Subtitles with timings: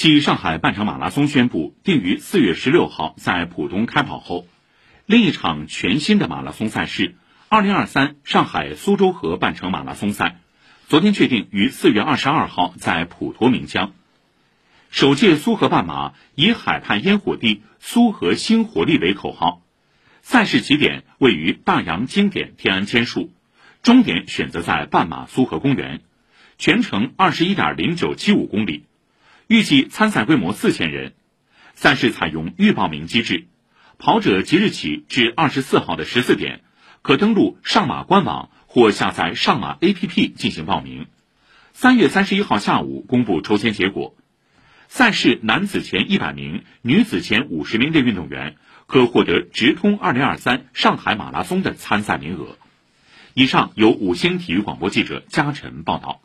[0.00, 4.46] 继上海半程马拉松宣布定于四月十六号在浦东开跑后，
[5.04, 7.16] 另一场全新的马拉松赛事——
[7.50, 10.38] 二零二三上海苏州河半程马拉松赛，
[10.88, 13.92] 昨天确定于四月二十二号在普陀鸣枪。
[14.90, 19.60] 首届苏河半马以“海畔烟火地，苏河新活力”为口号，
[20.22, 23.30] 赛事起点位于大洋经典天安千树，
[23.82, 26.00] 终点选择在半马苏河公园，
[26.56, 28.86] 全程二十一点零九七五公里。
[29.50, 31.12] 预计参赛规模四千人，
[31.74, 33.48] 赛事采用预报名机制，
[33.98, 36.60] 跑者即日起至二十四号的十四点，
[37.02, 41.08] 可登录上马官网或下载上马 APP 进行报名。
[41.72, 44.14] 三月三十一号下午公布抽签结果。
[44.86, 48.54] 赛事男子前一百名、女子前五十名的运动员
[48.86, 52.56] 可获得直通二零二三上海马拉松的参赛名额。
[53.34, 56.20] 以上由五星体育广播记者嘉晨报道。